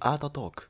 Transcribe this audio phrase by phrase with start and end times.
[0.00, 0.68] アートトーク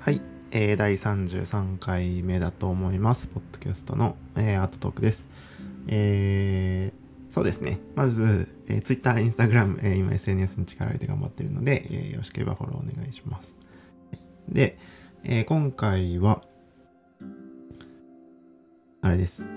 [0.00, 0.20] はい、
[0.50, 3.28] えー、第33回目だと思います。
[3.28, 5.28] ポッドキャストの、えー、アートトークです。
[5.86, 7.78] えー、そうですね。
[7.94, 13.69] まず、えー、Twitter、Instagram、えー、今 SNS に力を入れて頑張っているので、えー、よろしければフォローお願いします。
[14.50, 14.78] で、
[15.22, 16.42] えー、今回は、
[19.02, 19.48] あれです。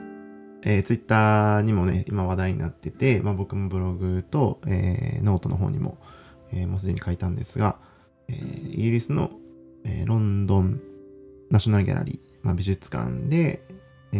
[0.61, 5.97] えー、Twitter にもね、今話題になってて、まあ、僕もブログと、えー、ノートの方にも、
[6.51, 7.77] えー、もうすでに書いたんですが、
[8.29, 9.31] えー、イギリスの、
[9.83, 10.79] えー、ロンドン
[11.49, 13.65] ナショナルギャラリー、まあ、美術館で、
[14.13, 14.17] え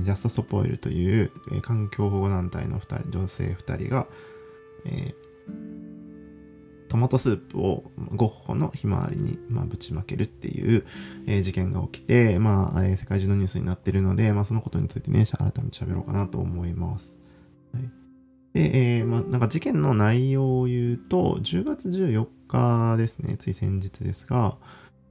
[0.00, 4.06] ー、 Just Stop Oil という、えー、環境保護団体の2人、女性2人が、
[4.86, 5.14] え
[6.90, 7.84] トマトスープを
[8.16, 10.84] ゴッホのひまわりに、まあ、ぶちまけるっていう、
[11.28, 17.16] えー、事件が起きて、まあ、えー、世界中のニュースになってるので、まあ、そのことについてね、改めて喋ろうかなと思います。
[17.72, 17.84] はい、
[18.54, 24.58] で、えー、まあ、なんか事件の内容を言うと、10月14日ですね、つい先日ですが、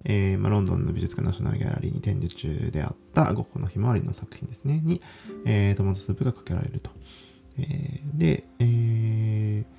[0.04, 5.02] えーまあ、ロンドンの美術館ナショナルギャラリーに展示中であったゴッホのひまわりの作品ですね、に、
[5.46, 6.92] えー、トマトスープがかけられると。
[7.58, 9.79] えー、で、えー、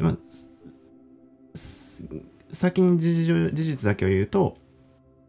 [0.00, 0.16] まあ、
[2.52, 4.56] 先に事実だけを言うと、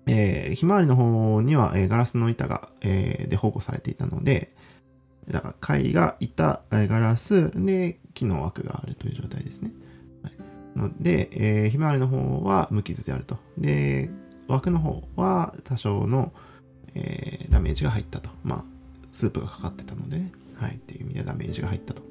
[0.07, 4.55] えー、ひまわりの方には、えー、ガラスの板が、えー、で保護されていたので、
[5.29, 9.71] だから貝が板、ガラスで木の枠があるという状態ですね。
[10.23, 10.33] はい、
[10.79, 13.37] ので、えー、ひまわりの方は無傷であると。
[13.57, 14.09] で、
[14.47, 16.31] 枠の方は多少の、
[16.95, 18.29] えー、ダメージが入ったと。
[18.43, 18.63] まあ、
[19.11, 22.01] スープがかかってたので、ね、はい、っていう意味ではダメージが入ったと。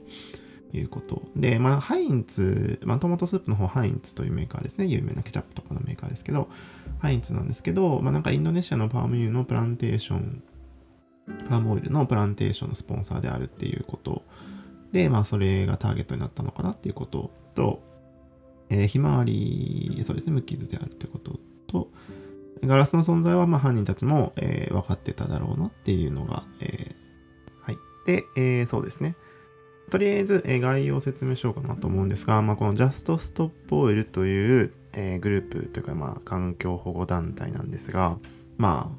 [0.73, 1.23] いうこと。
[1.37, 4.87] で、まあ、ハインツ、まあ、トマトスープの方、ハインツというメーカーですね。
[4.87, 6.49] 有名なケチャップとかのメーカーですけど、
[6.99, 10.43] ハインツなんですけど、まあ、なんかインドネシアのパーム油のプランテーション、
[11.49, 14.23] パームオイルのプランテーションのスポンサーであるっていうこと
[14.93, 17.83] で、まあ、それがターゲットになったのかなっていうことと、
[18.69, 21.91] えー、ひまわり、そうですね、無傷であるってことと、
[22.65, 26.95] ガラスの存在は、まあ、犯人たちも、えー、分かってただろうなっていうのが、えー、
[27.61, 27.77] はい。
[28.07, 29.17] で、えー、そうですね。
[29.91, 38.19] とりあえず、え概要を説明しようかなと思うんですが、まあ、この Just Stop Oil という、え、グループというか、まあ、環境保護団体なんですが、
[38.57, 38.91] ま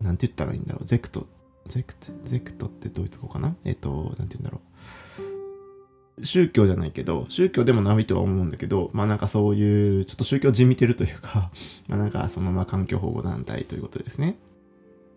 [0.00, 0.86] あ、なんて言ったらいいんだろう。
[0.86, 3.56] Sekte、Sekte、Sekte ってドイツ語かな？
[3.64, 4.60] えっ、と、なんて言うんだろ
[6.18, 6.24] う。
[6.24, 11.50] 宗教じゃないけど、宗教でもないとは思うんだけど、まあなんかそういう、ちょっと宗教じみてるというか、
[11.88, 14.36] まあなんかそのまあ環境保護団体ということですね。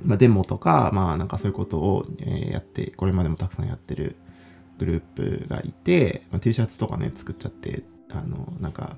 [0.03, 4.16] まあデモとか、まあなんかそういうことを、え、やって、これまでもたくさんやってる
[4.77, 5.01] グルー
[5.41, 8.97] プがいて、まあ、T シャツとかね、作っちゃって、あの、なんか、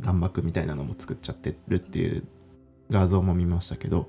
[0.00, 2.24] 弾幕みたいなのも作っちゃってるっていう
[2.90, 4.08] 画像も見ましたけど、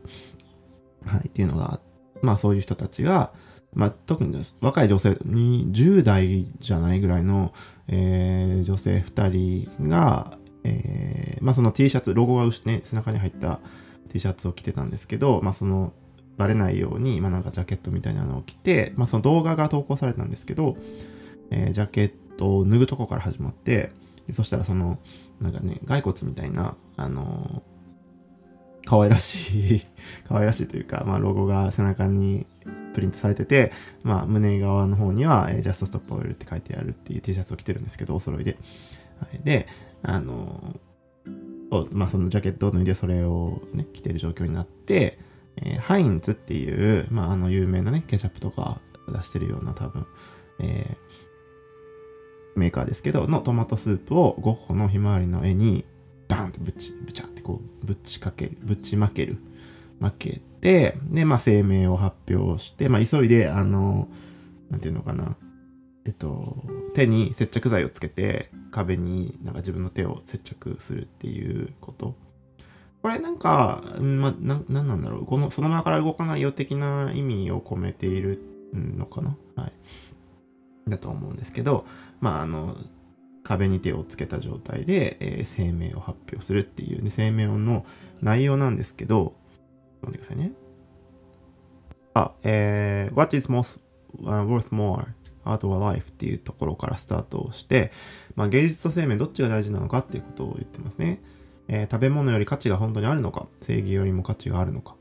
[1.06, 1.80] はい、っていうのが、
[2.22, 3.34] まあそういう人たちが、
[3.74, 7.54] まあ特に若い女性に10代じゃないぐらいの、
[7.88, 13.60] えー、女性2人が、えー、まあその T シャツ、ロゴがね、背中に入った
[14.10, 15.94] T シャツを着てたんですけど、まあその
[16.38, 20.76] バレないように、まあ、なんかジャケットみたいなのを着て、まあ、その動画が投稿されたんですけど、
[21.52, 23.92] えー、ジャケットを脱ぐとこから始まって、
[24.32, 25.00] そしたらその、
[25.40, 29.82] なんかね、骸骨みたいな、あのー、可愛らしい
[30.28, 32.48] 可愛らしいというか、まあ、ロゴが背中に
[32.94, 33.72] プリントされてて、
[34.04, 38.58] まあ、胸側の方には、えー、Just Stop Oil って書いてあるっていう T シャツを着てるんですけど、お揃いで。
[39.20, 39.68] はい、で、
[40.04, 45.20] あのー、まあ、そのジャケットを脱いでそれをね、着てる状況になって、
[45.64, 50.06] えー、ハインツっていう、まあ、あの有名なね、ケチャップとか出してるような多分、
[50.60, 55.86] えー、メーカーですけど、のトマトスープをゴッホのひまわりの絵に
[56.28, 59.38] バーンとぶち、ぶちゃってこう、ぶちかける、ぶちまける。
[60.00, 64.10] まけて、で、まあ、声明を発表して、まあ、急いで、あの、
[64.72, 65.36] なんていうのかな、
[66.06, 66.64] えっと、
[66.96, 72.16] 手に接着剤をつけて、壁になんか自分の手を接着するっていうこと
[73.02, 75.26] これなんか、ま、な、なんなんだろう。
[75.26, 78.42] この、そのままから動かないよ的な意味を込めている
[78.74, 79.74] のかなはい。
[80.88, 81.86] だと思うんですけど、
[82.20, 82.78] まあ、あの、
[83.44, 87.86] 壁に手をつけた状態で、えー、声明を発表するっていう、ね、声明の
[88.22, 89.34] 内容なんですけど、
[90.02, 90.54] 待ってくださいね。
[92.14, 93.80] あ、えー、What is most、
[94.24, 95.08] uh, worth more
[95.46, 97.92] out of a life っていうところからスタートをして、
[98.36, 101.22] まあ、芸術と生命どっちが大事なのかっていうことを言ってますね。
[101.68, 104.96] えー、食べ物より価値が本当にあるのか、正義よりも価値があるのか、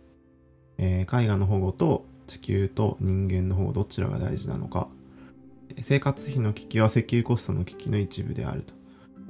[0.78, 4.88] えー、絵画の保護と地球と人間の保護どちらが大事なのか、
[5.80, 8.74] 生活費の危機は石油コストの危機の一部であると。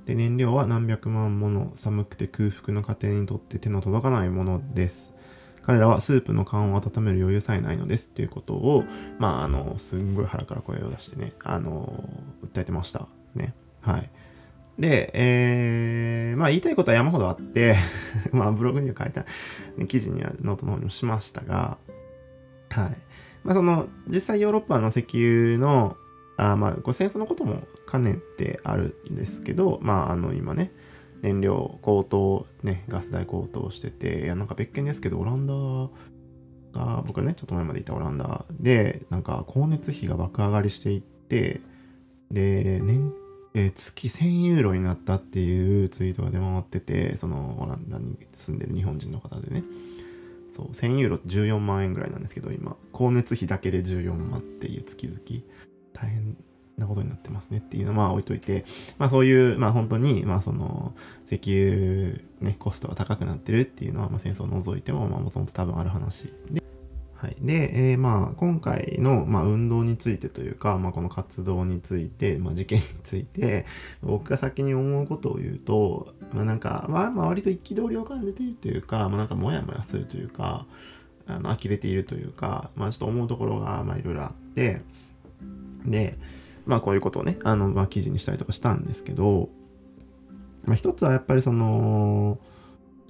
[0.06, 5.12] で燃料は何百万もの寒くて空腹の家庭にとって手の届かないものです。
[5.62, 8.08] 彼らはスープの缶を温める余裕さえないのです。
[8.08, 8.84] っていうことを
[9.18, 11.92] まああのすんごい腹から声を出してねあの
[12.42, 13.54] 訴えてましたね。
[13.82, 14.10] はい。
[14.80, 17.74] で、えー、まあ言いたいことは山ほどあって
[18.32, 19.26] まあブログには書いた、
[19.86, 21.76] 記事にはノートの方にもしましたが、
[22.70, 22.96] はい。
[23.44, 25.96] まあその、実際ヨーロッパの石油の、
[26.38, 30.72] あまあ、これ戦争のことも兼ねてあるんですけど、まああの今ね、
[31.20, 35.54] 燃料高騰、ね、ガス代高騰してて、いやなんか別件ですけど、オランダ
[36.72, 41.60] が、僕ね、ちょっと前までいたオランダで、なんか光熱費が爆上がりしていって、
[42.30, 43.12] で、年
[43.54, 49.64] えー、月1000ユーロになったっていうツイートが出回ってて、そのオランダに住んでる日本人の方でね。
[50.48, 55.18] そう、1000ユーロって14万円ぐらいなんですけど、今、光熱費だけで14万っていう月々、
[55.92, 56.36] 大変
[56.76, 58.64] なことになってますねっていうのは置いといて、
[58.98, 60.94] まあそういう、まあ本当に、まあその、
[61.26, 66.59] 石油ね、コストが高くなってるっていうのは、まあ戦争を除いても、まあもともと多分ある話で、
[67.20, 73.66] はい、で、えー、まあ今回の、まあ、運動についてというか、まあ、この活動について、まあ、事件について
[74.00, 80.64] 僕が先に思うことを言うと、まあ、なんか、まあ、割と憤りを感じているというか、まあ、なんかモヤモヤするというか
[81.26, 84.80] あの呆れているというか、まあ、ちょっと思うところがいろいろあって
[85.84, 86.16] で
[86.64, 89.50] まあこういうことをねあの、まあ、記事にしたりとかしたんですけど、
[90.64, 92.38] まあ、一つはやっぱりその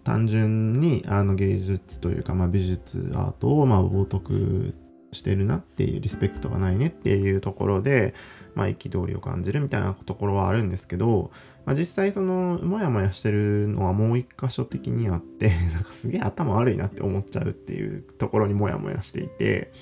[0.05, 4.75] 単純にあの芸術というか、まあ、美術アートをまあ冒涜
[5.13, 8.15] してるなっていうリスペクトがないねっていうところで
[8.55, 11.31] まあ憤りを感じるみたいなところはあるんですけど、
[11.65, 19.73] まあ、実際そのモヤモヤしてるのはもう一箇所的にあって なんかすげえ頭悪いなって思っちゃうっていうところにモヤモヤしていて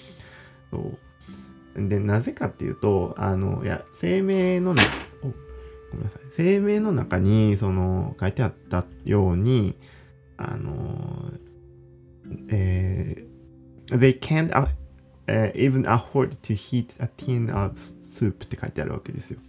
[0.70, 0.98] そう。
[1.76, 4.82] でなぜかっていうとあのいや声明のね
[5.90, 6.22] ごめんなさい。
[6.36, 9.76] 声明の中にその書いてあったように
[10.38, 11.30] あの、
[12.50, 14.50] えー、they can't、
[15.26, 19.40] uh, even afford to heat a tin of soup って書いてあるわけですよ。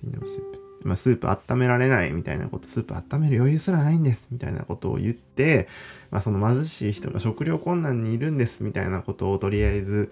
[0.00, 0.58] tin of soup。
[0.84, 5.68] まあ、スープ温められないみたいなこと、スープ温める余裕すらないんですみたいなことを言って、
[6.10, 10.10] まあ、その貧しい人が食料困難にいるんですみたいなことをとりあえず、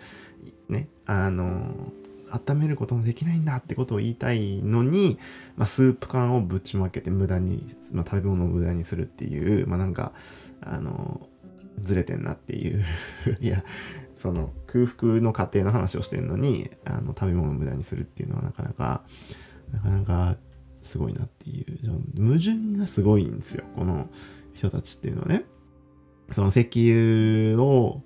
[0.68, 1.92] ね、あの、
[2.46, 5.18] 温めることもできないんだってことを言いたいのに、
[5.56, 10.12] まあ、スープ缶をぶちまけて無駄に、まあ、食べ物を無駄にするっていう、まあなんか、
[10.60, 11.28] あの、
[11.80, 12.84] ずれてんなっていう
[13.40, 13.64] いや、
[14.16, 19.04] その空腹の過程の話をしてるのに、あの、食べ物を無駄にするっていうのはなかなか、
[19.72, 20.36] なかなか
[20.82, 24.08] すごいなっていう、矛盾がすごいんですよ、この
[24.54, 25.44] 人たちっていうのはね。
[26.30, 28.02] その石油を、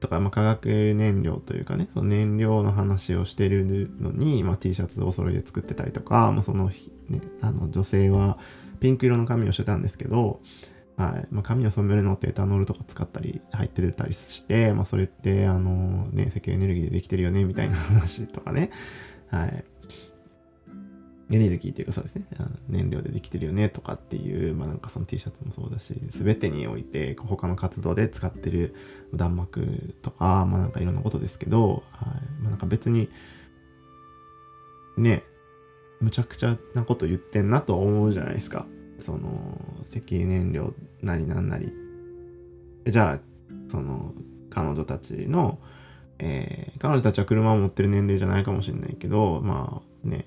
[0.00, 6.70] とか、まあ、化学燃料というかね、その燃料の話をしてるのに、まあ、T シャツをお揃いで作ってたりとか、まあ、その、
[7.08, 8.38] ね、あの女性は
[8.80, 10.40] ピンク色の髪をしてたんですけど、
[10.96, 18.70] はいまあ、髪を染めるのってエタノールとか使ったり入ってたりして、まあ、それってあのね石油エネルギーでできてるよねみたいな話とかね、
[19.28, 19.64] はい、
[21.30, 22.26] エネルギーというかそうですね、
[22.68, 28.74] 燃料でできてるよねとかっていう、まあなんかその T シャツもそうだし、すべてにおいて他の活動で使ってる
[29.14, 33.08] 弾幕とか、まあなんかいろんなことですけど、はい、まあなんか別に、
[34.96, 35.22] ね、
[36.00, 38.66] むちゃくちゃなこと言ってんなと思うじゃないですか。
[38.98, 41.72] その、石油燃料なりなんなり。
[42.86, 43.20] じゃあ、
[43.68, 44.14] その、
[44.50, 45.58] 彼女たちの、
[46.18, 50.26] えー、彼女たちは車を持ってる年齢じゃないかもしれないけど、まあね、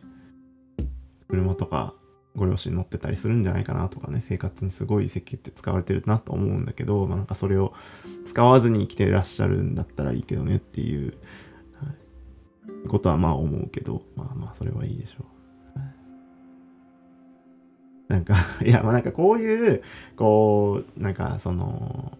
[1.33, 1.95] 車とか
[2.35, 7.73] ご両親乗ってたりするんじゃないかなとかね、生活にすごい石油って使われてるなと思うんだけど、まあ、なんかそれを
[8.23, 11.17] 使わずに生きてらっしゃるんだったらいいけどねっていう、
[11.79, 11.89] は
[12.85, 15.33] い、ことはまあ思うけど、まあまあそれはいいでしょう。
[18.09, 19.81] なんかいや、まあなんかこういう、
[20.15, 22.15] こう、なんかその、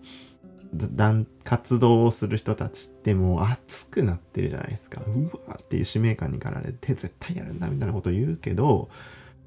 [1.44, 5.01] 活動をする人たちってもう熱くなってるじゃないですか。
[5.01, 8.89] うわーっていう使命感に駆られて絶対やるんだみたいなこと言うけど、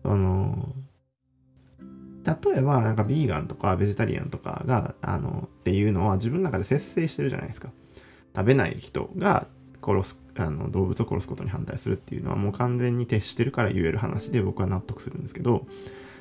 [0.04, 0.74] その、
[2.24, 7.70] 例えばなんかビーガンとかベジタリアンとかが、あの、っていうのは自分の中で節制してるじゃないですか。
[8.34, 9.46] 食べない人が
[9.84, 15.66] 殺す、あの、動物を殺すことに反対するっていうのはもう完全に徹してるから言える話で僕は納得するんですけど、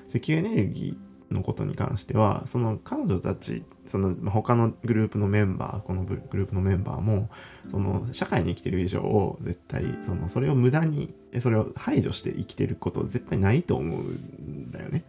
[0.07, 7.29] 石油エネルギーのことに関してはその彼女たちその他のグループのメンバーこのグループのメンバーも
[7.67, 15.03] その社会に生きてる以上を絶対そのそれを無駄にそれを排除して生きてること絶対ないと思うんだよね。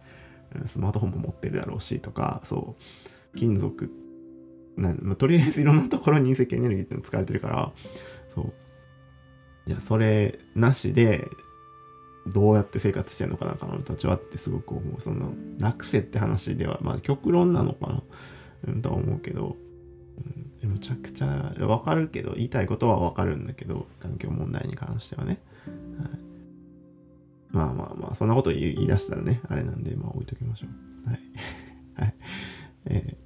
[0.65, 3.37] スマートフォンも持ってるだろうしとかそう。
[3.37, 3.91] 金属
[4.75, 7.71] な、まあ、とりあえず いろんなところに隕石エネルギーっての使われてるから
[8.29, 8.53] そう。
[9.67, 11.27] いやそれなしで
[12.33, 15.01] どうやって生活してんのかな彼女たちはってすごく思う。
[15.01, 18.03] そのなくせって話ではまあ極論なのかな、
[18.67, 19.55] うん、とは思うけど、
[20.63, 25.41] うん、むちゃくちゃわかるけど言いたいことはわかるんだけど環境問題に関してはね、
[25.99, 26.09] はい、
[27.51, 30.67] まあまあまあそんなこと言い出したらねあれなんでまあ置いときましょ
[31.05, 31.09] う。
[31.09, 31.19] はい。
[31.95, 32.15] はい。
[32.85, 33.17] え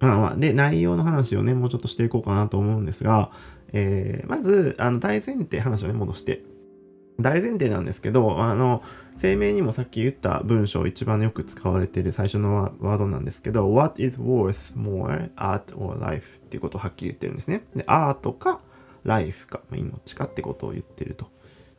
[0.00, 3.30] ー、まあまあで内容の話をねもうちょっとしていこうかなと思うんですが
[3.74, 6.53] えー、まずあの大前提話をね戻して。
[7.20, 8.82] 大前提なんですけど、あの、
[9.20, 16.38] 声明にもさっき言った文章一番よく使われている最初のワードなんですけど、What is worth more art or life?
[16.38, 17.62] っていうことをはっきり言ってるんですね。
[17.76, 18.60] で、アートか
[19.04, 21.30] ライフか、命かってことを言ってると。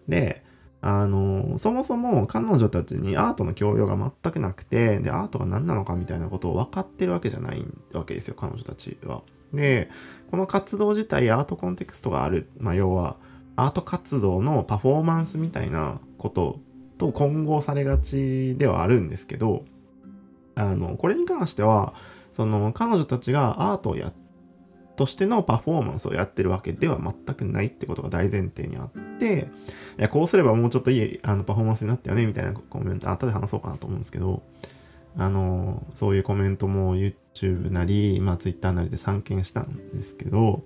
[0.08, 0.44] で、
[0.82, 9.24] あの、そもそも彼女たちにアートの教養が全くなくて、で、アートが何なのかみたいなことを分かってるわけじゃないわけですよ、彼女たちは。
[9.54, 9.90] で、
[10.30, 13.18] この活動自体アートコンテクストがある、まあ、要は、
[13.56, 16.60] アート活動のパフォーマンスみたいなこと
[16.98, 19.64] と混合されがちではあるんですけど、
[20.56, 21.94] あの、これに関しては、
[22.32, 24.14] その彼女たちがアートをや、
[24.96, 29.50] としてのパフォーマンスをやってるわけでは全くないってことが大前提にあって、
[29.98, 34.42] いや、こうすればもうちょっといいあのパフォーマンスになったよねみたいなコメント、後で話そうかなと思うんですけど、
[35.18, 40.64] あの、そういうコメントも YouTube なり、まあ Twitter なりで散見したんですけど、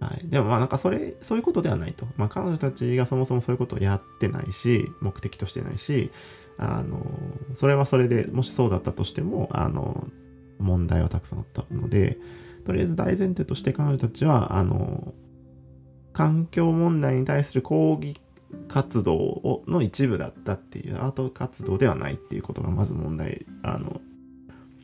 [0.00, 0.28] はい。
[0.28, 2.06] でもまあなんかそれ、そういうことではないと。
[2.16, 6.10] まあ彼女たちがそもそもそういうことをやってないし、目的としてないし、
[6.58, 7.04] あの、
[7.54, 10.08] それはそれでもしそうだったとしても、あの、
[10.58, 12.18] 問題はたくさんあったので、
[12.64, 15.14] とりあえず大前提として彼女たちは、あの、
[16.12, 18.18] 環境問題に対する抗議
[18.68, 24.00] 活動をの一部だったっていう、アート活動ではないっていうことがまず問題、あの、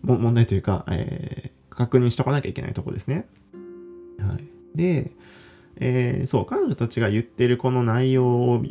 [0.02, 3.26] 問題というか、えー、確認しとかなきゃいけないとこですね。
[4.18, 4.55] はい。
[4.76, 5.10] で、
[5.78, 8.62] えー、そう、彼女たちが言ってるこの内容を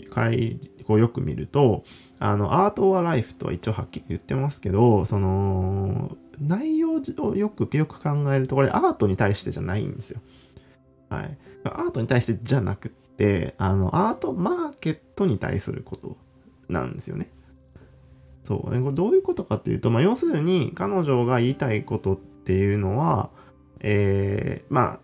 [0.87, 1.83] こうよく見ると、
[2.19, 10.21] あの、アート・オア・ライフとは一応はっきり言ってますけど、その、内容をよくよく考えると、これアートに対してじゃないんですよ。
[11.09, 11.37] はい。
[11.63, 16.17] アートに対してじゃなくて、あの、アートマーケットに対すること
[16.67, 17.29] なんですよね。
[18.43, 18.61] そう。
[18.61, 23.29] これどういうことかっていうと、まあ、要するに、彼女が言いたいことっていうのは、
[23.79, 24.99] えー、まあ、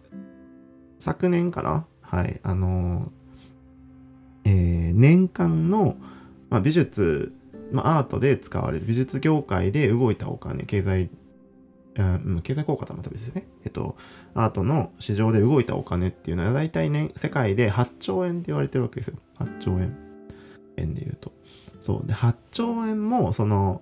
[1.01, 1.85] 昨年かな？
[2.01, 3.11] はい、あの
[4.43, 5.95] えー、年間の、
[6.49, 7.33] まあ、美術、
[7.71, 11.09] まあ、アートで使われる、美術業界で動いたお金、経済、
[11.95, 13.47] うん、経済効果とはまた別ですね。
[13.63, 13.95] えっと、
[14.33, 19.17] アートの市場で動いたお金っていうのは、大体ね、世界で8兆円って言われてるわけですよ。
[19.39, 19.95] 8兆円。
[20.77, 21.31] 円で言うと。
[21.81, 22.07] そう。
[22.07, 23.81] で、8兆円も、その、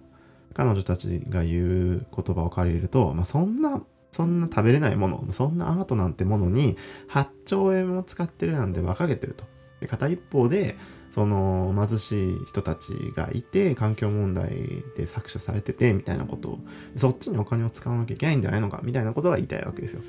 [0.53, 6.75] 彼女たちが言う言葉を借りると、まあ、そんなそんな食べれないもの、そんなアートなんてものに
[7.09, 9.45] 8兆円も使ってるなんて馬鹿げてると。
[9.79, 10.75] で片一方で、
[11.09, 14.49] その貧しい人たちがいて、環境問題
[14.95, 16.59] で搾取されてて、みたいなことを、
[16.95, 20.01] そっちにお金を使わなきゃいけないんじゃないのか、みたいなことが言いたいわけですよ。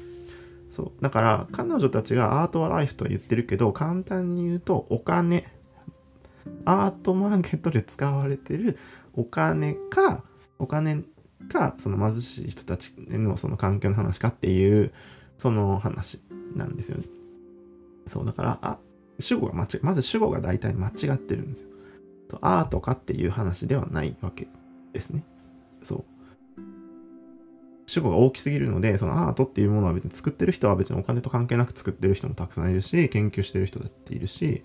[0.68, 1.02] そう。
[1.02, 5.44] だから、彼女たちがアートはライフと言ってるけど、簡単に言うと、お金、
[6.64, 8.76] アートマーケットで使われてる
[9.14, 10.24] お金か、
[10.58, 11.04] お金
[11.48, 14.92] かその貧しい人たちのその環境の話かっていう
[15.36, 16.20] その話
[16.54, 17.04] なんですよね。
[18.06, 18.78] そうだからあ
[19.18, 21.70] 主語が間違まず主語が大体間違ってるんですよ。
[22.28, 24.48] とアートかっていう話ではないわけ
[24.92, 25.24] ですね。
[25.82, 26.04] そう。
[27.86, 34.62] 主語が大きすぎるので、そのアートっていうものは別に作ってる人は別にお金と関係なく作ってる人もたくさんいるし、研究してる人だっているし、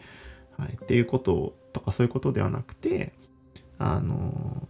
[0.58, 3.14] はい、っていうこととかそういうことではなくて、
[3.80, 4.68] あの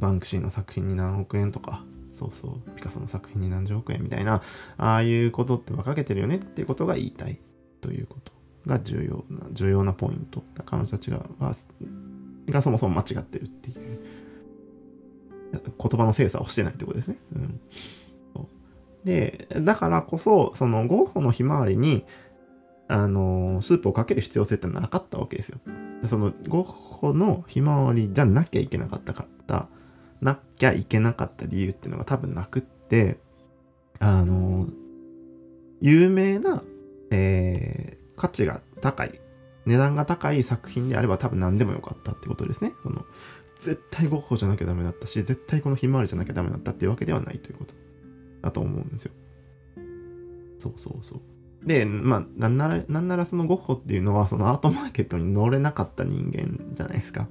[0.00, 4.42] バンクシーの作品に何億円とか、そうそう、ピカソの作品に何十億円みたいな、
[4.76, 7.40] ああいうことって馬鹿げてるよねっていうことが言いたい
[7.80, 8.32] ということ
[8.66, 10.42] が重要な、重要なポイント。
[10.64, 11.24] 彼女たちが、
[12.48, 14.00] がそもそも間違ってるっていう、
[15.52, 17.16] 言葉の精査をしてないってことですね。
[17.34, 17.60] うん、
[19.04, 22.04] で、だからこそ、そのゴッホのひまわりに、
[22.88, 25.58] あの、スープをかける必要性ってなかったわけですよ。
[26.06, 29.68] そのゴッホのひまわりじゃなきゃいけなかったかった
[30.20, 33.18] なきゃいけなかった理由っていうのが多分なくって、
[33.98, 34.66] あの、
[35.80, 36.62] 有名な、
[37.10, 39.20] えー、価値が高い、
[39.66, 42.72] 値段が高い作品であれば多分何でもよかったってことですね。
[42.82, 43.04] その
[43.58, 47.74] 絶対ゴッホじゃなきゃダメだったし、絶対このひまわりじゃなきゃダメだったっていうわけではないということ
[48.42, 49.12] だと思うんですよ。
[50.58, 51.66] そうそうそう。
[51.66, 57.28] で、まあ、なんなら、なんならそのゴッホっていうのは、そのアートマーケットに乗れなかった人間じゃないですか。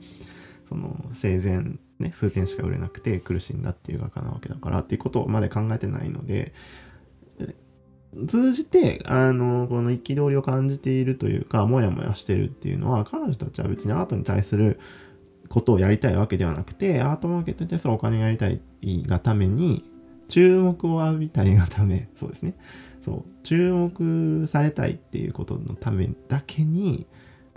[0.67, 6.53] その生前ね、数点しか売れなくて苦しんだっていう画家なわけだからっていうことまで考えてないので、
[8.27, 14.79] 通じて、あの、この憤りを感じているというか、もやもやしてるっていうのは、彼女たちは別にアートに対する
[15.48, 19.86] ことをやりたいわけではなくて、アートマーケットに対するお金がやりたいがために、
[20.27, 22.56] 注目を浴びたいがため、そうですね。
[23.03, 27.06] そう、注目されたいっていうことのためだけに、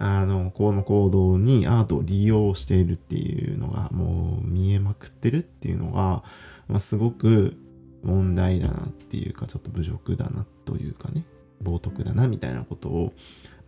[0.04, 6.24] あの、この行動にアートを利用しているっていうのがもう見えまくってるっていうのが、
[6.66, 7.56] まあ、すごく
[8.02, 11.22] 問題だなっていうか、ちょっと侮辱だなというかね、
[11.62, 13.12] 冒涜だなみたいなことを、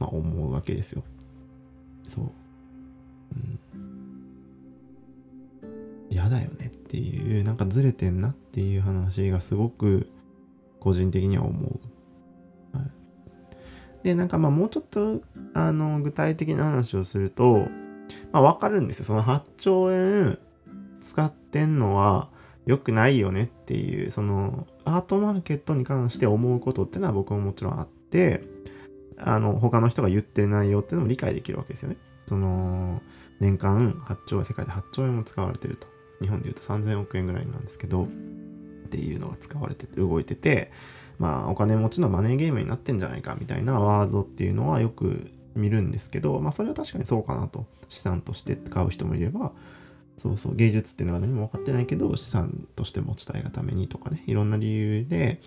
[0.01, 1.05] まあ、思うわけですよ。
[2.09, 2.25] そう。
[3.37, 3.61] うん。
[6.11, 10.11] 嫌だよねっていう、なんかずれてんなっていう話がすごく
[10.81, 11.81] 個人的には思う。
[14.05, 15.23] で、なんかまあもうちょっと、
[15.55, 17.67] あの、具体的な話をすると、
[18.33, 19.05] まあわかるんですよ。
[19.07, 20.39] その8兆円
[21.01, 22.29] 使ってんのは
[22.67, 28.43] 良くないよねっていう、そのアートマーケットに関して思うことってのは僕ももちろんあって、
[29.17, 31.97] あの、他の人が言ってる内容っていうのも理解できるわけですよね。
[32.27, 33.01] その、
[33.41, 35.89] 年間8兆円、世界で8兆円も使われてると。
[36.21, 38.07] 日本で言うと3000億円ぐらいなんですけど、っ
[38.91, 40.71] ていうのが使われてて動いてて
[41.19, 47.67] まあお金持ちのマネーゲームになってんじゃないかみたいなワードっていうのはよく見るんですけどまあそれは確かにそうかなと。
[47.89, 49.53] 資産として買う人もいれば
[50.19, 55.41] そうそう芸術っていうのが何も分かってないけど資産として持ちたいがためにとかねいろんな理由で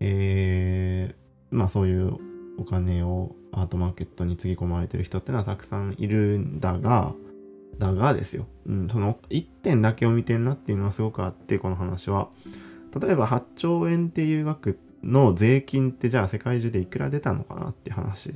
[0.00, 2.16] えー、まあそういう
[2.58, 7.14] お金をアートマーケットにつぎ込まれてる人っていうのはたくさんいるんだが
[7.78, 12.28] だがですよ、うん、その1点だけを見てんなっていうのはすごくあってこの話は。
[13.00, 18.32] 例えば8兆円っていう額っての税金ってじゃあ世界中でいくら出たのかなって話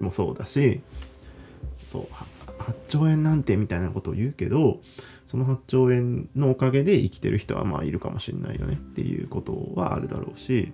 [0.00, 0.80] もそうだし
[1.86, 2.02] そう
[2.62, 4.80] 8兆円なんてみたいなことを言うけど
[5.24, 10.72] その8兆円のおかげで生きてる人はまあいるかもしれないよねっていうことはあるだろうし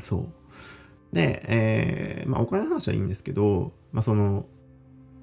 [0.00, 4.46] そうで、えー、まあお金の話はいいんですけど、まあその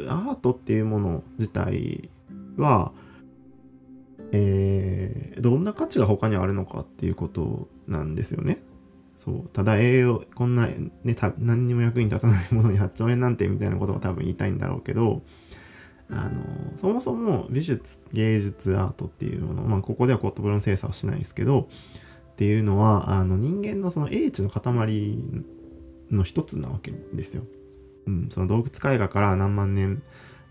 [0.01, 2.09] アートっていうもの自体
[2.57, 2.91] は
[4.31, 8.59] えー、どんな価値が他にあるのかっていうことなんですよね。
[9.17, 9.49] そう。
[9.49, 10.67] ただ栄養、こんな、
[11.03, 15.23] ね、た何にも役に立たないものに8兆円なんてみたいなことが多分言いたいんだろうけど、
[16.09, 21.67] あの、そもそも美術、芸術、アートっていうもの、まあ、ここではコットブロの精査をしないですけど、
[22.31, 25.17] っていうのは、あの、人間のその英知の塊
[26.11, 27.43] の一つなわけですよ。
[28.05, 30.01] うん、その洞窟絵画から何万年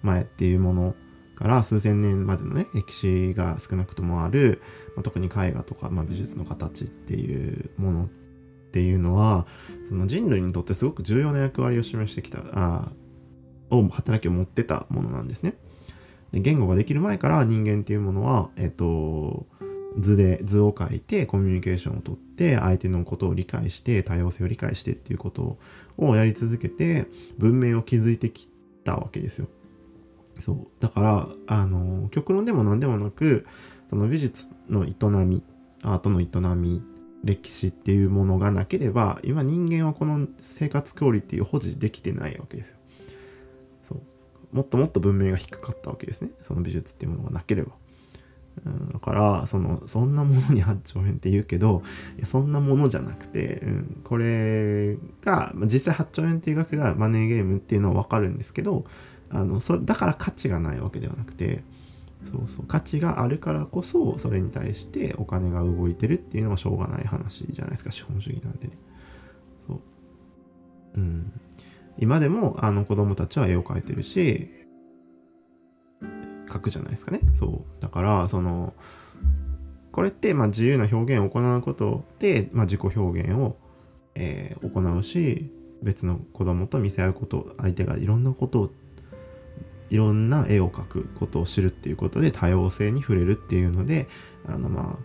[0.02, 0.94] 前っていうもの
[1.36, 4.60] から数千年までのね歴史が少なくともある、
[4.94, 8.08] まあ、特に絵画とか、まあ、美術の形っていうもの
[8.66, 9.46] っていうのは
[9.88, 12.92] その人類にとってすごく重要な役割を示してきたあ
[13.70, 15.54] を働きを持ってたものなんですね。
[16.32, 19.46] で言語ができる前から人間っていうものは、えっと、
[19.98, 25.58] 図で図を書いてコミュニケーションをとって相手のことを理解して多様性を理解してっていうこと
[25.96, 27.06] をやり続けて
[27.38, 28.48] 文明を築いてき
[28.84, 29.48] たわけですよ。
[30.40, 30.66] そう。
[30.80, 33.46] だから、あの、極論でも何でもなく、
[33.88, 35.42] その美術の営み、
[35.82, 36.82] アートの営み、
[37.26, 42.76] 歴史っていうものがなければ、今人間はこの生活クオリティを保持できてないわけですよ。
[43.82, 44.56] そう。
[44.56, 46.30] もっともっと文明が低かったわけですね。
[46.40, 47.72] その美術っていうものがなければ。
[48.64, 51.82] うん、だから、その、そんなものに8兆円って言うけど、
[52.16, 58.86] いやそんなものじゃなくて、うん、これが、実際8兆円っていう額がマネーゲームっていうのはわかるんですけど、
[59.30, 61.62] あのそだから価値がないわけではなくて
[62.30, 62.66] そうそう。
[62.66, 67.90] 価値があるからこそそれに対してお金が動いてるっていうのはしょうがない話じゃないですか。
[67.90, 68.78] 資本主義なんでね。
[69.66, 69.80] そう。
[70.96, 71.32] うん。
[71.98, 74.50] 今でもあの子供たちは絵を描いてるし
[76.46, 77.20] 描くじゃないですかね。
[77.34, 77.80] そう。
[77.80, 78.74] だからその
[79.92, 83.56] これってまあ自由な表現を行うことで、まあ、自己表現を、
[84.14, 85.50] えー、行うし
[85.82, 88.70] 別の子供と見せ合うこと相手がいろんなことを
[89.90, 94.08] いろんな絵を描くことを知るっていうことで多様性に触れるっていうので
[94.46, 94.98] あのま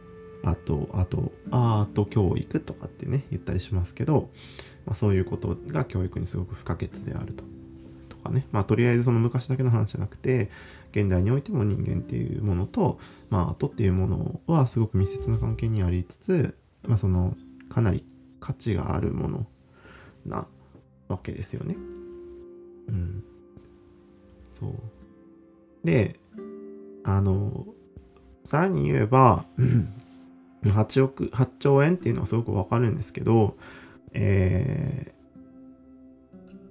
[0.43, 4.31] ああとあとアート教育とかってね言ったりしますけど、
[4.85, 7.43] まあ、そういうことが教育にすごく不可欠であると。
[8.09, 10.49] とかねまあとりあえずその昔だけの話じゃなくて
[10.91, 17.35] 現代においても人間っていうものと、まあ、アートっていうものはすごく密接な関係にありつつ、まあ、その
[17.69, 18.03] かなり
[18.39, 19.47] 価値があるもの
[20.25, 20.47] な
[21.07, 21.75] わけですよね。
[22.89, 23.23] うん。
[24.51, 24.71] そう。
[25.83, 26.19] で、
[27.03, 27.65] あの、
[28.43, 29.45] さらに言えば、
[30.63, 33.57] 8億、8兆円っていうのはすごくわかるんですけど、
[34.13, 35.11] え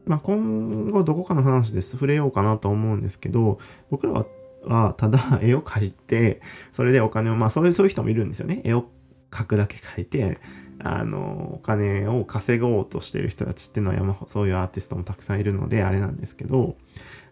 [0.07, 3.59] ー、まあ、今後どこかの話で触れようかなと思うんですけど、
[3.91, 4.25] 僕ら
[4.65, 6.41] はただ 絵を描いて、
[6.73, 8.61] それでお金を、まあそういうそういう人もいるんですよね。
[8.65, 8.87] 絵を
[9.31, 10.39] 描くだけ描いて、
[10.83, 16.75] あの、お金を稼ごうとしてる人たちっていうのは山そういうアーティストもたくさんいるので、あれなんですけど、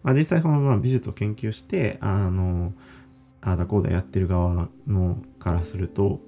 [0.03, 2.73] まあ、実際そのまあ美術を研究して、あの、
[3.41, 6.19] あだこうだやってる側のからすると、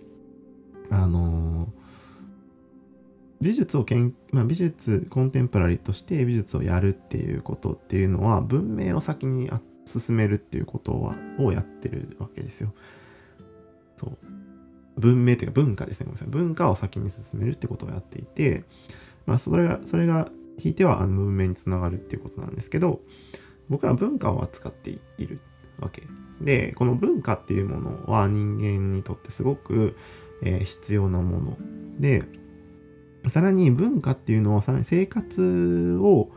[0.90, 1.70] あの、
[3.42, 9.50] 美術をけん、まあ、美術、コンテンポラリーとして美術をやるっていうことっていうのは、文明を先に
[9.86, 12.74] 進めるっていうことは、をやってるわけですよ。
[13.96, 14.18] そう。
[15.00, 16.06] 文明というか文化ですね。
[16.06, 16.28] ごめんなさい。
[16.30, 18.64] 文化を先に進めるってことをやっていて、
[19.26, 23.02] まあ、それが、それが、ひいてはあの文明につながるっていうことなんですけど、
[23.72, 25.40] 僕ら文化を扱っている
[25.80, 26.04] わけ。
[26.42, 29.96] で、この文化っていうものは人間にとってすごく、
[30.44, 31.58] えー、必要なもの
[31.98, 32.24] で、
[33.28, 36.30] さらに文化っていうのはさらに生活を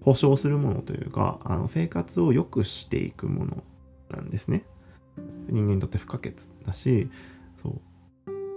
[0.00, 3.64] 保障するものというか、あの生活を良くしていくもの
[4.10, 4.62] なんですね。
[5.48, 7.10] 人間にとって不可欠だし、
[7.60, 7.80] そう、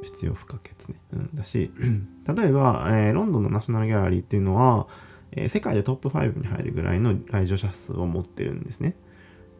[0.04, 1.02] 必要不可欠ね。
[1.14, 1.72] うん、だし、
[2.28, 4.88] 例えば、えー、ロンドンのナショナルギャラリーっていうのは、
[5.32, 8.96] えー、世界でトップ5に入るぐらいの来場者数を持ってるんですね。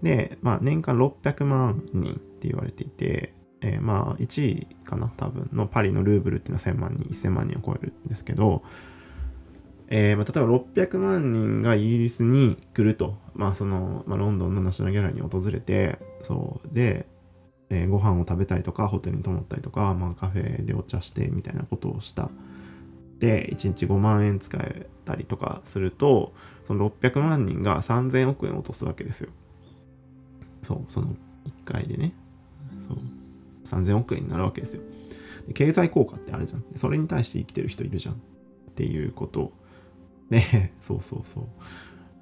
[0.02, 8.64] で、まあ、年間600万人って言われていて、えー、まあ、1位かな、多分、のパリのルーブルっていうのは1000万人、1000万人を超えるんですけど、
[9.90, 17.08] えー、まあ、例えば600万人がイギリスに来ると、まあ、その、まあ、ロンドンのナショナルギャラリーに訪れて、そう、で、
[17.70, 22.30] えー、ご飯を食べたいとか、ホテルに泊まったりとか、まあ、カフェでお茶してみたいなことをした。
[23.20, 26.34] で、1日5万円使えたりとかすると、
[26.66, 29.30] その600万人が3000億円落とすわけですよ。
[30.62, 31.16] そう、その1
[31.66, 32.14] 回でね。
[32.88, 32.98] そう。
[33.66, 34.84] 3000億円になるわけですよ。
[35.48, 36.64] で経済効果ってあるじゃん。
[36.76, 38.16] それに対して生きてる人いるじゃん。
[38.16, 38.18] っ
[38.76, 39.52] ていうこと
[40.30, 41.44] で、 そうそうそう。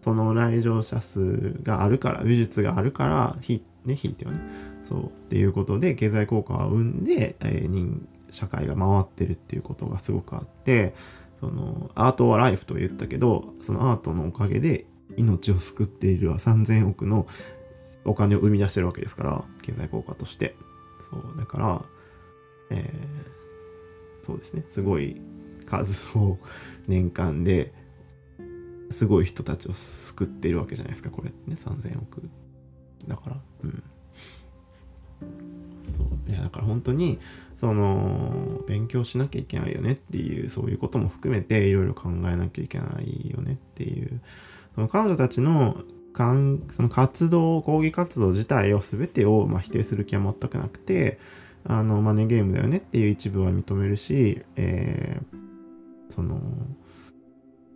[0.01, 4.39] その来場者数があるから、美術があるから、ひ、ね、ひいてはね。
[4.83, 5.05] そう。
[5.05, 10.93] っていうことで、経済効果を生んで、えー、人、社会が回ってるっていうことがすごくあって、
[11.39, 14.85] その、アートはライフと言ったけど、そのアートのおかげで
[15.15, 17.27] 命を救っているは3000億の
[18.05, 20.55] お金を生み出してるわけですから、経済効果として。
[21.09, 21.85] そう、だから、
[22.71, 25.21] えー、そうですね、すごい
[25.65, 26.37] 数を
[26.87, 27.73] 年間で
[28.91, 32.29] すごい人たちを救っているわけじゃないですか、これってね、3000億。
[33.07, 33.83] だから、うん。
[36.27, 37.19] いやだから本当に
[37.55, 44.21] その勉強しなきゃいけないよねっていうそういうことも含めていろいろ考えなきゃいけないよねっていう。
[44.75, 45.83] その彼女たちの
[46.17, 51.19] かんその活動、抗議活動自体を全てを、ま、否定する気は全くなくて、
[51.63, 56.41] あの、マネーゲームだよねっていう一部は認めるし、えー、その、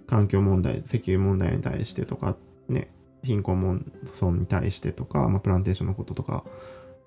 [0.07, 2.35] 環境問題、石油問題に対してとか、
[2.67, 2.89] ね、
[3.23, 3.85] 貧困問
[4.19, 6.43] 題に対してとか、まあ、プランテーションのこととか、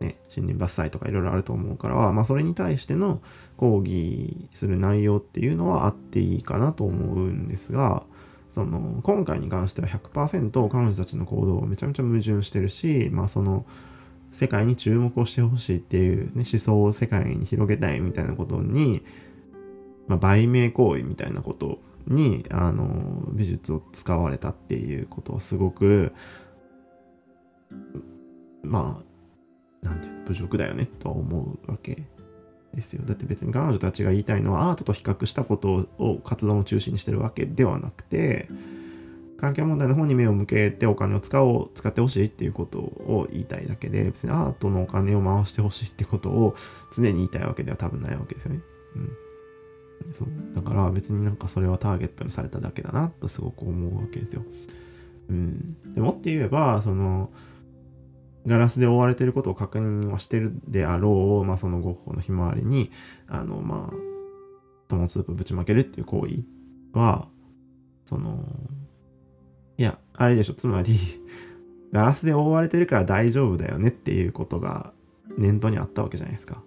[0.04, 3.22] ね、森林伐採とかいろいろあると思うから、まあ、それに対しての
[3.56, 8.04] 抗議する内容っていうのはあっていいかなと思うんですが、
[8.50, 13.66] その今回に関しては100%彼女たちの行動をめちゃめちゃ矛盾してるし、まあその
[14.30, 19.02] 世界に注目をしてほしいっていう、ね、思想を世界に広げたいみたいなことに、
[20.08, 26.12] まあ、売名行為みたいなことにあの美術を使われたっていうことはすごく
[28.62, 29.13] まあ
[29.84, 32.02] なんていうの侮辱だよねとは思うわけ
[32.74, 33.02] ですよ。
[33.04, 38.48] だって別に彼女たちが言いたいのはアートと比較したことを活動の中心にしてるわけではなくて、
[39.38, 46.54] 環境問題の方に目を向けてお金を使おう、使ってほしいっていうことを言いたいだけで、別にアートのお金を回してほしいってことを
[46.92, 48.60] 常に言いたいわけでは多分ないわけですよね。
[48.96, 49.10] うん。
[50.12, 54.42] そうだから別になんかそれはターゲットにされただけだなとすごく思うわけですよ。
[55.28, 55.76] うん。
[55.94, 57.30] でもって言えば、その、
[58.46, 62.90] ガラスで覆われていることを確認はしてるであろう、まあ、そのゴッホのひまわりに、
[63.26, 63.94] あの、まあ、
[64.88, 66.44] トマトスープぶちまけるっていう行為
[66.92, 67.28] は、
[68.04, 68.44] その、
[69.78, 70.94] いや、あれでしょ、つまり
[71.92, 74.92] ガラスで覆われてるから大丈夫だよねっていうことが
[75.38, 76.62] 念頭にあったわけじゃないですか。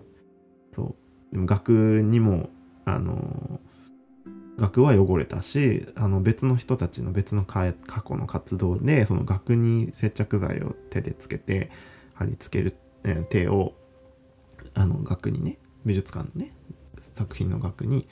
[0.72, 0.96] そ
[1.32, 1.34] う。
[1.34, 2.50] でも学にも、
[2.86, 3.60] あの、
[4.58, 11.70] 学は汚れたしあの別の人たちの別の過去の活動でその額に接着剤を手でつけて
[12.15, 13.74] 貼り付ける、えー、手を
[14.74, 16.52] あの額にね美術館のね
[17.00, 18.08] 作品の額に、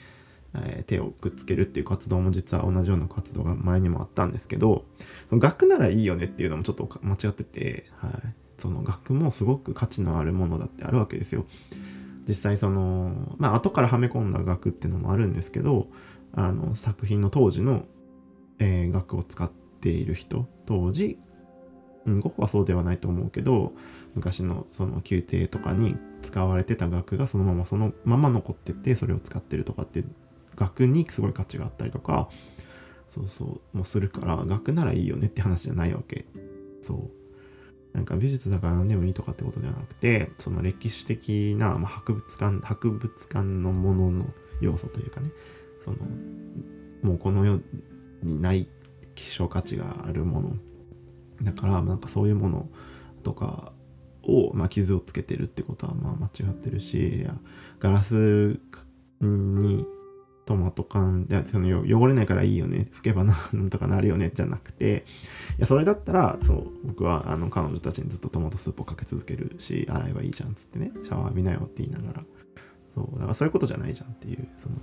[0.54, 4.84] えー、手をくっつけるっていう活動も実は同じような活動が前にもあったんですけど
[5.32, 8.12] 額ならいいよねっていうのもちょっと間違ってて、はい、
[8.56, 11.44] その額もすごく価値のあるものだってあるわけですよ。
[12.28, 15.86] 実際そのまあ後からはめ込んだ額っていうのもあるんですけど
[16.36, 17.84] あの作品の当時の、
[18.58, 20.46] えー、額を使っている人。
[20.66, 21.18] 当時、
[22.04, 23.72] うん、ゴッホはそうではないと思うけど
[24.14, 30.04] 昔のその宮廷とかに使われてた額がそのままそのまま残っててそれを使ってるとかって
[30.56, 32.28] 額にすごい価値があったりとか。
[33.08, 36.26] そうそうもするから額ならいいよねって話じゃないわけ。
[36.80, 37.10] そう。
[37.96, 44.26] なんか美術だから何でもいいとかってことではなくてその歴史的な、ま、博物館博物館のものの
[44.60, 45.30] 要素というかね。
[45.86, 45.98] その
[47.02, 47.60] もうこの世
[48.22, 48.68] にない
[49.14, 50.56] 希少価値があるもの。
[51.42, 52.68] だからなんかそういうもの
[53.22, 53.72] とか
[54.22, 57.34] を、まあ、傷をつけてるってことはまあ間違ってるしいや
[57.78, 58.58] ガラス
[59.20, 59.86] に
[60.46, 62.86] トマト缶でその汚れないからいいよね。
[62.92, 64.30] 拭けばなんとかなるよね。
[64.32, 65.04] じゃなくて
[65.58, 70.92] いやそれだったらそう僕はあの彼女たちにずっとトマトスープをかけ続けるし洗えばいいじゃんっつってね。
[71.02, 72.24] シャワー浴びなよって言いながら。
[72.94, 74.76] そうだからそういうことじゃないじゃんっていうその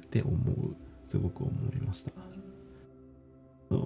[0.00, 0.76] って思う
[1.06, 2.12] すごく思いました。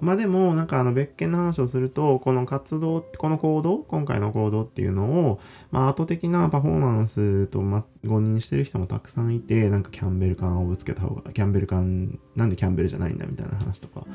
[0.01, 5.39] まあでも、なんかあの別件の話をすると、この活動、この行動、今回の行動っていうのを、
[5.71, 14.05] まあ、アート的なパフォーマンスと、ま、誤認してる人もたくさんいて、なんかキャンベル缶をぶつけた方が、キャンベル缶、なんでキャンベルじゃないんだみたいな話とか、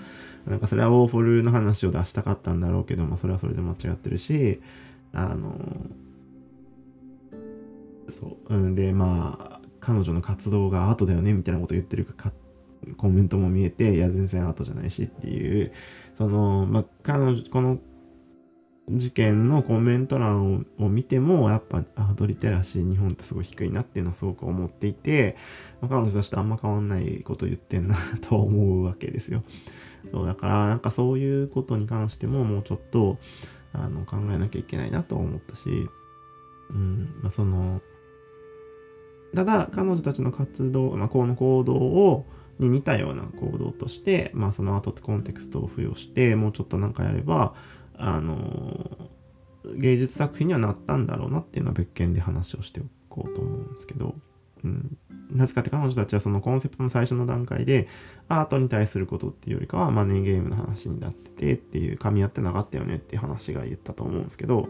[0.47, 4.61] なんかそれはウォーフォルの話を出したかったんだろうけど、まあそれはそれで間違ってるし、
[5.13, 5.57] あの、
[8.09, 12.33] そう、うんで、まあ、彼女の活動がアートだよねみたいなこと言ってるか
[12.97, 15.73] コメントも見えて、いや、全然アートじゃないしっていう、
[16.15, 17.79] その、まあ、彼女、この
[18.89, 25.37] 事件のコメント欄を見ても、やっぱアートリテラシー日本ってすごい低いなっていうのはすごく思っていて、
[25.81, 29.45] まあ、彼女としてあんま変わんないこと言ってんなと思うわけですよ。
[30.11, 33.19] そう、だからなんかそういうことに関してももうちょっと、
[33.73, 35.89] あの、考えなきゃいけないなと思ったし、
[36.71, 37.81] うん、まあ、その、
[39.35, 42.27] ただ、彼女たちの活動、まあ、この行動を、
[42.59, 47.55] に似たような行動として、まあ、そのアートってコンテクストを付与してもうちょっとなんかやれば
[47.97, 49.09] あの
[49.77, 54.15] 芸術作品にはなったんだろうなっていうのは別件で話をしておこうと思うんですけど、
[54.65, 54.97] うん、
[55.31, 57.89] なぜかって彼女たちはそのコンセプトの最初の段階で
[58.29, 64.69] アートに対することっていうよりかはマネーゲームの話になっててっていう噛み合ってなかったよねっていう話が言ったと思うんですけど。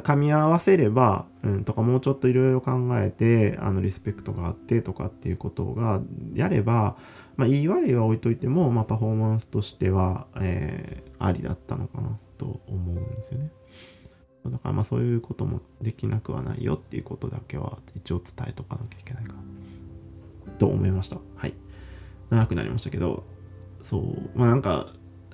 [0.00, 6.00] 噛み合わせれば、うん、とかもうちょっといろいろ考えて、あの、リスペクトがあってとかっていうことが、
[6.34, 6.96] やれば、
[7.36, 13.50] まあ、言い悪いは置いといても、まあ、パフォーマンスとしては、えー、ありだったのかなと思うんですよね。
[14.44, 19.38] だからまあそういうこともできなくはないよっていうことだけは一応伝えとかなきゃいけないかな
[20.58, 21.18] と思いました。
[21.36, 21.54] はい。
[22.30, 23.24] 長くなりましたけど、
[23.82, 24.88] そう、まあなんか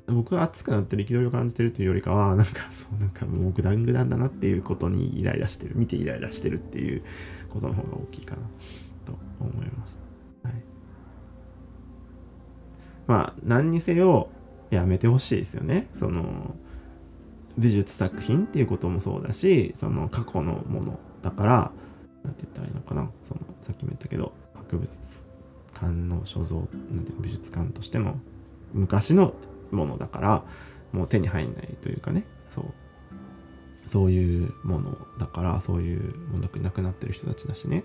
[0.08, 7.02] 僕は熱くなって憤りを感じてるというよりかは、なんかそう、なんかもうグダングダンだなっていうことにイライラしてる、見てイライラしてるっていう
[7.50, 8.42] ことの方が大きいかな
[9.04, 10.00] と思います。
[10.42, 10.54] はい。
[13.06, 14.28] まあ、何にせよ
[14.70, 15.88] やめてほしいですよね。
[15.92, 16.56] その、
[17.58, 21.72] 美術作品っていうこともそうだし、その過去のものだから、
[22.24, 23.10] なんて言ったらいいのかな。
[23.24, 24.88] その、さっきも言ったけど、博物
[25.74, 26.60] 館の所蔵、
[26.94, 28.18] なんて美術館としての
[28.72, 29.34] 昔の
[29.70, 30.44] ものだから
[30.92, 32.24] もう手に入んないというかね。
[32.50, 32.64] そう。
[33.87, 37.85] そういうものだからそういうものなくなってる人たちだしね。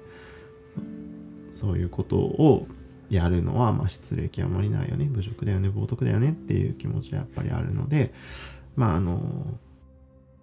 [1.54, 2.68] そういうことを
[3.10, 5.06] やるのはまあ失礼極まりないよね。
[5.06, 5.70] 侮辱だよね。
[5.70, 6.32] 冒涜だよね。
[6.32, 8.14] っていう気持ちはやっぱりあるので
[8.76, 9.60] まああの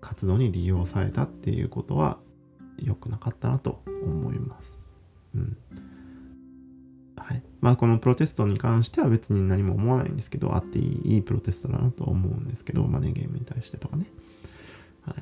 [0.00, 2.18] 活動に利用されたっていうことは
[2.78, 4.94] 良くなかったなと思います。
[5.34, 5.56] うん。
[7.30, 7.42] はい。
[7.60, 14.06] まあ、このプロテストに関しては別に何も思わないんですけど、あっていいいいプロテストだなと思うんですけど、マネーゲームに対してとかね。
[15.02, 15.14] はい。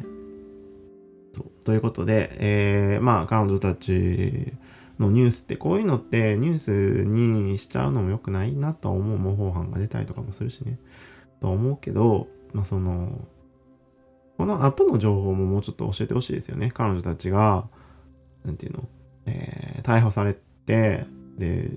[1.33, 1.65] そう。
[1.65, 4.55] ということで、えー、まあ、彼女たち
[4.99, 10.79] のニュースって、こういうのってニュースにしちゃうのも良くないなと思う模倣犯が出たりとかもするしね。
[11.41, 13.29] と思うけど、まあ、その、
[14.39, 16.71] この後の情報ももうちょっと教えてほしいですよね。
[16.73, 17.69] 彼女たちが、
[18.45, 18.89] なんていうの、
[19.27, 20.33] えー、逮捕され
[20.65, 21.05] て、
[21.37, 21.71] で、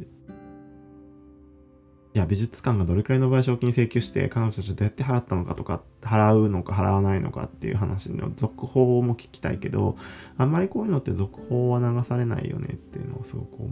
[2.13, 9.95] いや、美術館がどれくらいの賠償金請求して、彼女たちどうやって払ったのかとか、払うのか払わないのかっていう話の続報も聞きたいけど、
[10.37, 13.69] あんまりこういうのって続報は流されないよねっていうのはすごく思う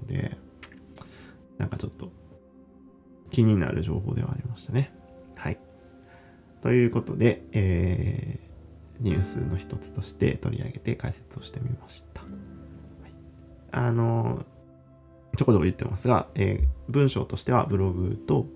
[0.00, 0.38] ので、
[1.58, 2.10] なんかちょっと
[3.30, 4.94] 気になる情報ではありましたね。
[5.36, 5.58] はい。
[6.62, 12.22] ということで、えー、ニュースの一つとして取り上げて解説をしてみました。
[12.22, 12.30] はい、
[13.70, 14.46] あの、
[15.36, 18.46] ちょこちょこ言ってますが、えー、文章としてはブログと、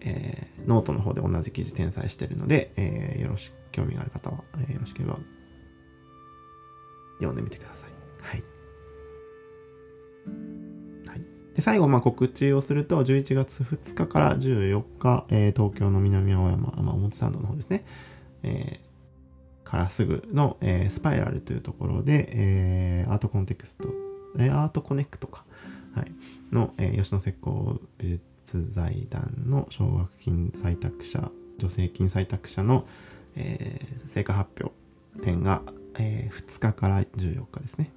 [0.00, 5.18] えー、ノートの方で同じ記事転載してるので、えー、よろし、興味がある方は、えー、よろしければ
[7.16, 7.90] 読んでみてください。
[8.22, 8.42] はい。
[11.06, 11.20] はい、
[11.54, 17.84] で最後、まあ、告知をすると、11月2日から14日、えー、東京の南青山、まあ、表参道の方ですね、
[18.42, 23.90] えー、からすぐの、えースパイラルというところで、えーアートコンテクスト、
[24.38, 25.44] えーアートコネクトか、
[25.94, 26.12] はい、
[26.52, 32.86] の、えー吉野石膏美術財団の奨学金採択者、助成金採択者の、
[33.36, 34.74] えー成果発表
[35.22, 35.62] 展が、
[35.98, 37.92] えー2日から14日ですね。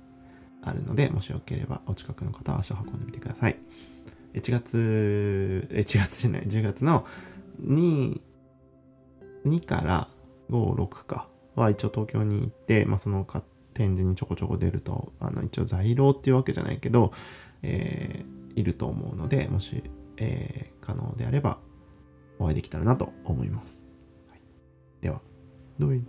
[0.61, 3.57] あるので、もしよければお近くの方は足を運んでみてください。
[4.33, 7.05] 1月、1月じゃない、10月の
[7.61, 8.21] 2、
[9.45, 10.07] 2から
[10.49, 13.27] 5、6かは一応東京に行って、まあ、その
[13.73, 17.11] 展示にちょこちょこ出ると、あの一応在廊っていうわけじゃないけど、
[17.63, 19.83] えーいると思うので、もし、
[20.17, 21.59] えー可能であれば
[22.39, 23.87] お会いできたらなと思います。
[24.29, 24.41] はい
[25.01, 25.21] では、
[25.79, 26.03] どうい